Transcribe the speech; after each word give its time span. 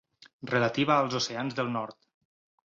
Relativa 0.51 0.95
als 1.03 1.19
oceans 1.21 1.61
del 1.61 1.71
nord. 1.79 2.03